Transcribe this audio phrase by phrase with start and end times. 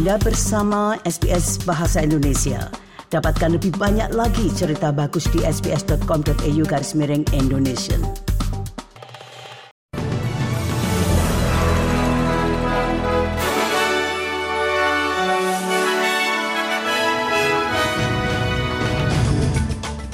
[0.00, 2.72] Anda bersama SBS Bahasa Indonesia.
[3.12, 8.00] Dapatkan lebih banyak lagi cerita bagus di sbs.com.au garis miring Indonesia.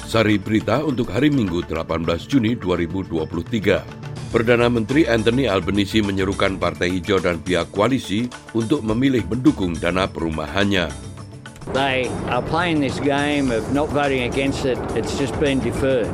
[0.03, 4.06] Sari berita untuk hari Minggu 18 Juni 2023.
[4.27, 8.27] Perdana Menteri Anthony Albanese menyerukan Partai Hijau dan pihak koalisi
[8.59, 10.91] untuk memilih mendukung dana perumahannya.
[11.75, 14.79] They are playing this game of not voting against it.
[14.99, 16.11] It's just been deferred.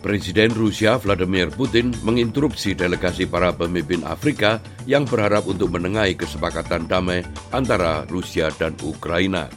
[0.00, 4.58] Presiden Rusia Vladimir Putin menginterupsi delegasi para pemimpin Afrika
[4.88, 7.22] yang berharap untuk menengahi kesepakatan damai
[7.52, 9.52] antara Rusia dan Ukraina.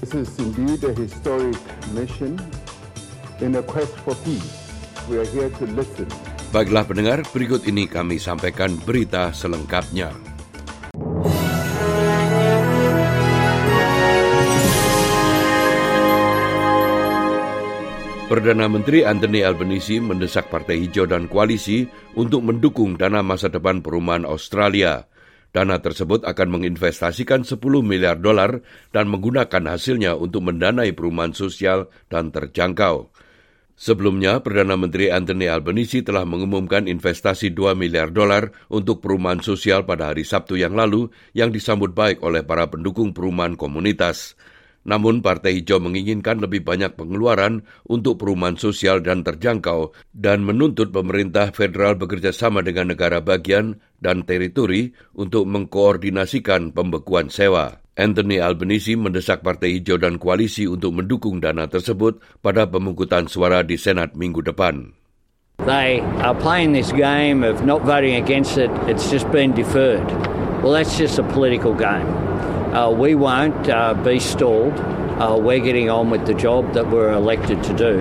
[0.00, 1.60] This is indeed a historic
[1.92, 2.40] mission
[3.44, 4.72] in a quest for peace.
[5.12, 6.08] We are here to listen
[6.50, 10.10] Baiklah pendengar, berikut ini kami sampaikan berita selengkapnya.
[18.26, 21.86] Perdana Menteri Anthony Albanese mendesak Partai Hijau dan Koalisi
[22.18, 25.06] untuk mendukung dana masa depan perumahan Australia.
[25.54, 28.58] Dana tersebut akan menginvestasikan 10 miliar dolar
[28.90, 33.10] dan menggunakan hasilnya untuk mendanai perumahan sosial dan terjangkau.
[33.80, 40.12] Sebelumnya, Perdana Menteri Anthony Albanese telah mengumumkan investasi 2 miliar dolar untuk perumahan sosial pada
[40.12, 44.36] hari Sabtu yang lalu yang disambut baik oleh para pendukung perumahan komunitas.
[44.84, 51.48] Namun Partai Hijau menginginkan lebih banyak pengeluaran untuk perumahan sosial dan terjangkau dan menuntut pemerintah
[51.48, 57.79] federal bekerja sama dengan negara bagian dan teritori untuk mengkoordinasikan pembekuan sewa.
[57.98, 63.74] Anthony Albanese mendesak Partai Hijau dan Koalisi untuk mendukung dana tersebut pada pemungutan suara di
[63.74, 64.94] Senat minggu depan.
[65.66, 68.72] They are playing this game of not voting against it.
[68.88, 70.08] It's just been deferred.
[70.64, 72.08] Well, that's just a political game.
[72.72, 74.72] Uh, we won't uh, be stalled.
[75.20, 78.00] Uh, we're getting on with the job that we're elected to do.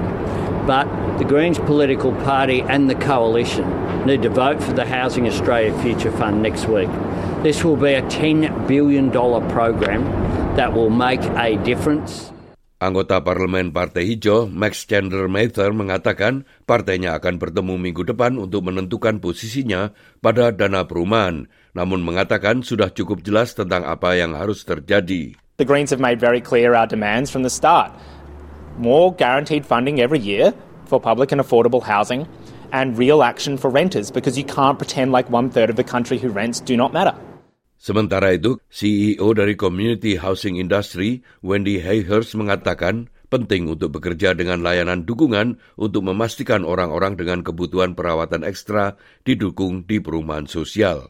[0.63, 0.87] But
[1.17, 3.67] the Greens political party and the coalition
[4.05, 6.87] need to vote for the Housing Australia Future Fund next week.
[7.39, 9.15] This will be a $10 billion
[9.47, 10.03] program
[10.59, 12.35] that will make a difference.
[12.83, 19.23] Anggota Parlemen Partai Hijau, Max Chandler Mather, mengatakan partainya akan bertemu minggu depan untuk menentukan
[19.23, 25.39] posisinya pada dana perumahan, namun mengatakan sudah cukup jelas tentang apa yang harus terjadi.
[25.55, 27.95] The Greens have made very clear our demands from the start.
[28.75, 30.51] More guaranteed funding every year
[30.91, 32.27] for public and affordable housing,
[32.75, 36.19] and real action for renters because you can't pretend like one third of the country
[36.19, 37.15] who rents do not matter.
[37.79, 45.07] Sementara itu, CEO dari Community Housing Industry, Wendy Hayhurst mengatakan penting untuk bekerja dengan layanan
[45.07, 51.07] dukungan untuk memastikan orang-orang dengan kebutuhan perawatan ekstra didukung di perumahan sosial.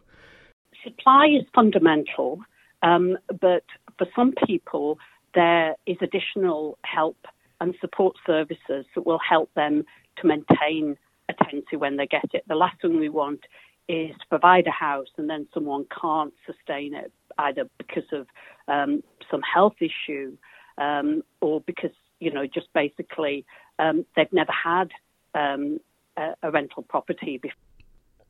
[0.85, 2.37] Supply is fundamental,
[2.85, 3.65] um, but
[3.97, 5.01] for some people
[5.33, 7.17] there is additional help
[7.65, 9.81] and support services that will help them
[10.21, 10.93] to maintain
[11.29, 12.45] a tenancy when they get it.
[12.45, 13.41] The last thing we want
[13.89, 18.29] is to provide a house and then someone can't sustain it either because of
[18.69, 19.01] um,
[19.31, 20.37] some health issue
[20.77, 21.91] um, or because
[22.21, 23.43] you know just basically
[23.81, 24.93] um, they've never had
[25.33, 25.81] um,
[26.15, 27.57] a, a rental property before.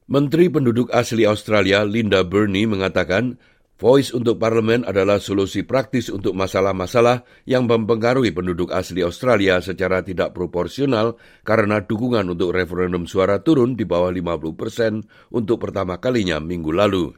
[0.07, 3.37] Menteri Penduduk Asli Australia Linda Burney mengatakan
[3.79, 10.35] Voice untuk parlemen adalah solusi praktis untuk masalah-masalah yang mempengaruhi penduduk asli Australia secara tidak
[10.35, 11.15] proporsional
[11.47, 17.15] karena dukungan untuk referendum suara turun di bawah 50 persen untuk pertama kalinya minggu lalu.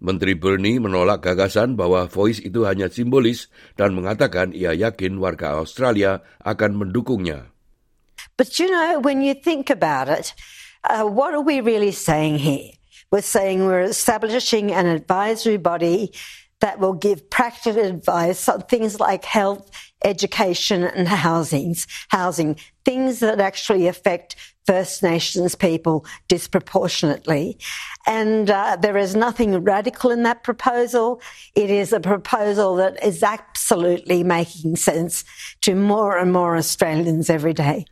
[0.00, 6.24] Menteri Bernie menolak gagasan bahwa Voice itu hanya simbolis dan mengatakan ia yakin warga Australia
[6.40, 7.52] akan mendukungnya.
[8.40, 10.32] But you know, when you think about it,
[10.88, 12.79] uh, what are we really saying here?
[13.10, 16.12] We're saying we're establishing an advisory body
[16.60, 19.70] that will give practical advice on things like health,
[20.04, 27.58] education, and housings, housing, things that actually affect First Nations people disproportionately.
[28.06, 31.20] And uh, there is nothing radical in that proposal.
[31.56, 35.24] It is a proposal that is absolutely making sense
[35.62, 37.86] to more and more Australians every day.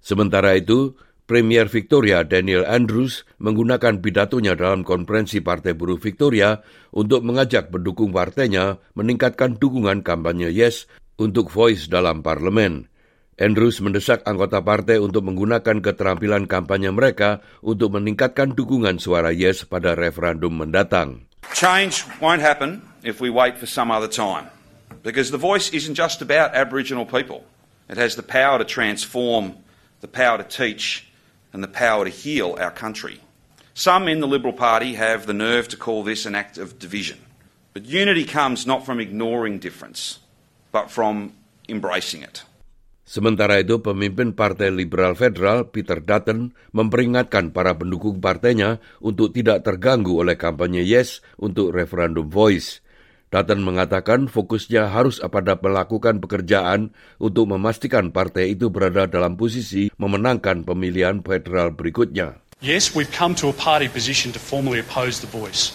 [0.00, 0.94] Sementara itu,
[1.24, 6.60] Premier Victoria Daniel Andrews menggunakan pidatonya dalam konferensi Partai Buruh Victoria
[6.92, 10.84] untuk mengajak pendukung partainya meningkatkan dukungan kampanye Yes
[11.16, 12.92] untuk Voice dalam parlemen.
[13.40, 19.96] Andrews mendesak anggota partai untuk menggunakan keterampilan kampanye mereka untuk meningkatkan dukungan suara Yes pada
[19.96, 21.24] referendum mendatang.
[21.56, 24.52] Change won't happen if we wait for some other time.
[25.00, 27.48] Because the voice isn't just about Aboriginal people.
[27.88, 29.56] It has the power to transform,
[30.04, 31.08] the power to teach,
[31.54, 33.22] and the power to heal our country.
[33.78, 37.22] Some in the Liberal Party have the nerve to call this an act of division.
[37.72, 40.18] But unity comes not from ignoring difference,
[40.74, 41.34] but from
[41.70, 42.42] embracing it.
[43.04, 50.24] Sementara itu, pemimpin Partai Liberal Federal, Peter Dutton, memperingatkan para pendukung partainya untuk tidak terganggu
[50.24, 52.80] oleh kampanye Yes untuk referendum voice.
[53.34, 60.62] Dutton mengatakan fokusnya harus pada melakukan pekerjaan untuk memastikan partai itu berada dalam posisi memenangkan
[60.62, 62.38] pemilihan federal berikutnya.
[62.62, 65.74] Yes, we've come to a party position to formally oppose the voice.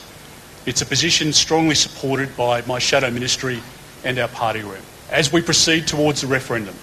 [0.63, 3.59] It's a position strongly supported by my shadow ministry
[4.07, 4.79] and our party room.
[5.11, 6.79] As we proceed towards the referendum,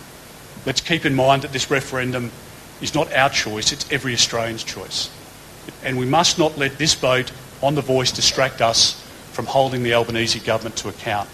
[0.68, 2.28] let's keep in mind that this referendum
[2.84, 5.08] is not our choice, it's every Australian's choice.
[5.80, 7.32] And we must not let this vote
[7.64, 9.05] on the voice distract us
[9.36, 11.28] from holding the Albanese government to account.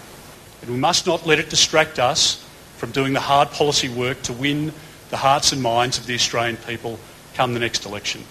[0.59, 2.43] And we must not let it distract us
[2.75, 4.75] from doing the hard policy work to win
[5.07, 6.99] the hearts and minds of the Australian people
[7.31, 8.27] come the next election.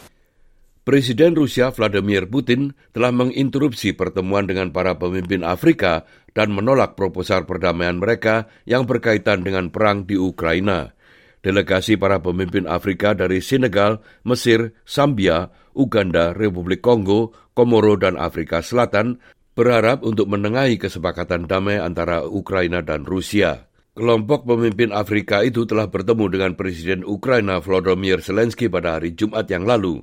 [0.82, 6.04] Presiden Rusia Vladimir Putin telah menginterupsi pertemuan dengan para pemimpin Afrika
[6.34, 10.92] dan menolak proposal perdamaian mereka yang berkaitan dengan perang di Ukraina.
[11.38, 19.22] Delegasi para pemimpin Afrika dari Senegal, Mesir, Zambia, Uganda, Republik Kongo, Komoro, dan Afrika Selatan
[19.52, 23.69] berharap untuk menengahi kesepakatan damai antara Ukraina dan Rusia.
[23.93, 29.69] Kelompok pemimpin Afrika itu telah bertemu dengan Presiden Ukraina Volodymyr Zelensky pada hari Jumat yang
[29.69, 30.00] lalu.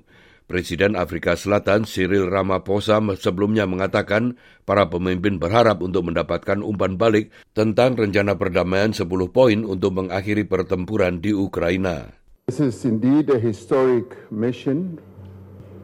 [0.50, 7.94] Presiden Afrika Selatan Cyril Ramaphosa sebelumnya mengatakan para pemimpin berharap untuk mendapatkan umpan balik tentang
[7.94, 12.18] rencana perdamaian 10 poin untuk mengakhiri pertempuran di Ukraina.
[12.50, 14.98] This is indeed a historic mission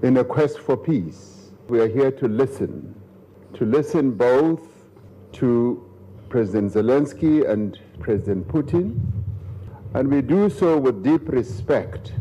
[0.01, 1.53] in a quest for peace.
[1.69, 2.93] We are here to listen,
[3.55, 4.61] to listen both
[5.33, 5.83] to
[6.29, 8.99] President Zelensky and President Putin,
[9.93, 12.13] and we do so with deep respect.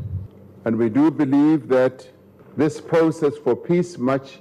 [0.65, 2.09] And we do believe that
[2.55, 4.39] This process for peace, much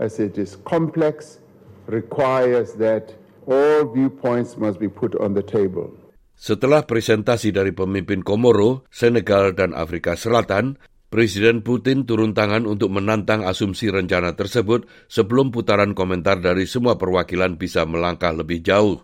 [0.00, 1.44] as it is complex,
[1.84, 3.12] requires that
[3.44, 5.92] all viewpoints must be put on the table.
[6.40, 13.42] Setelah presentasi dari pemimpin Komoro, Senegal, dan Afrika Selatan, Presiden Putin turun tangan untuk menantang
[13.42, 19.02] asumsi rencana tersebut sebelum putaran komentar dari semua perwakilan bisa melangkah lebih jauh.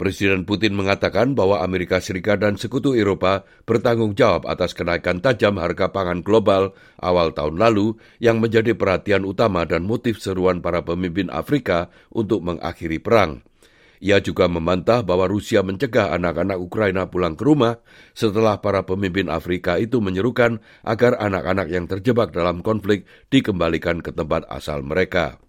[0.00, 5.92] Presiden Putin mengatakan bahwa Amerika Serikat dan sekutu Eropa bertanggung jawab atas kenaikan tajam harga
[5.92, 6.72] pangan global
[7.04, 12.96] awal tahun lalu yang menjadi perhatian utama dan motif seruan para pemimpin Afrika untuk mengakhiri
[12.96, 13.44] perang.
[14.00, 17.80] Ia juga membantah bahwa Rusia mencegah anak-anak Ukraina pulang ke rumah
[18.12, 24.44] setelah para pemimpin Afrika itu menyerukan agar anak-anak yang terjebak dalam konflik dikembalikan ke tempat
[24.52, 25.40] asal mereka.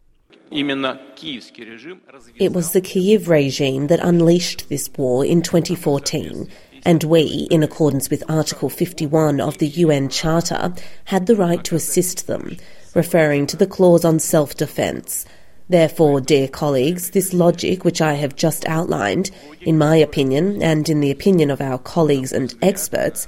[2.40, 6.48] It was the Kiev regime that unleashed this war in 2014,
[6.86, 10.72] and we, in accordance with Article 51 of the UN Charter,
[11.12, 12.56] had the right to assist them,
[12.96, 15.26] referring to the clause on self defence.
[15.68, 21.04] Therefore, dear colleagues, this logic which I have just outlined, in my opinion and in
[21.04, 23.28] the opinion of our colleagues and experts,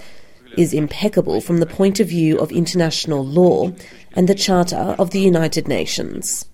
[0.56, 3.76] is impeccable from the point of view of international law
[4.16, 6.48] and the Charter of the United Nations.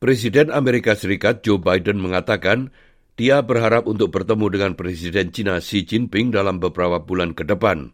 [0.00, 2.72] Presiden Amerika Serikat Joe Biden mengatakan
[3.20, 7.92] dia berharap untuk bertemu dengan Presiden China Xi Jinping dalam beberapa bulan ke depan.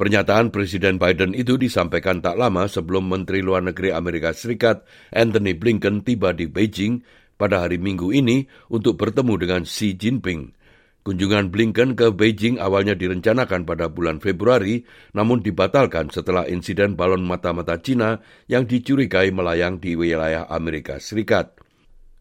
[0.00, 4.80] Pernyataan Presiden Biden itu disampaikan tak lama sebelum Menteri Luar Negeri Amerika Serikat
[5.12, 7.04] Anthony Blinken tiba di Beijing
[7.36, 10.56] pada hari Minggu ini untuk bertemu dengan Xi Jinping.
[11.04, 17.76] Kunjungan Blinken ke Beijing awalnya direncanakan pada bulan Februari, namun dibatalkan setelah insiden balon mata-mata
[17.76, 21.60] Cina yang dicurigai melayang di wilayah Amerika Serikat.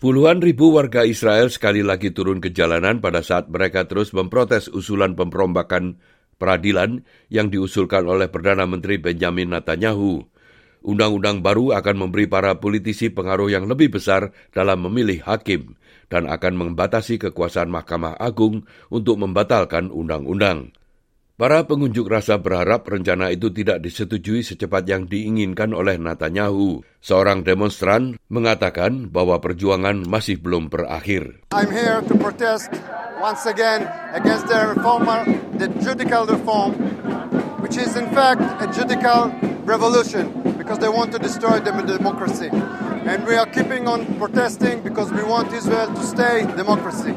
[0.00, 5.12] Puluhan ribu warga Israel sekali lagi turun ke jalanan pada saat mereka terus memprotes usulan
[5.12, 6.00] pemperombakan
[6.40, 10.24] peradilan yang diusulkan oleh Perdana Menteri Benjamin Netanyahu.
[10.88, 15.76] Undang-undang baru akan memberi para politisi pengaruh yang lebih besar dalam memilih hakim
[16.08, 20.72] dan akan membatasi kekuasaan Mahkamah Agung untuk membatalkan undang-undang.
[21.40, 26.84] Para pengunjuk rasa berharap rencana itu tidak disetujui secepat yang diinginkan oleh Netanyahu.
[27.00, 31.40] Seorang demonstran mengatakan bahwa perjuangan masih belum berakhir.
[31.56, 32.68] I'm here to protest
[33.24, 35.08] once again against the reform,
[35.56, 36.76] the judicial reform,
[37.64, 39.32] which is in fact a judicial
[39.64, 40.28] revolution
[40.60, 42.52] because they want to destroy the democracy.
[43.08, 47.16] And we are keeping on protesting because we want Israel to stay democracy.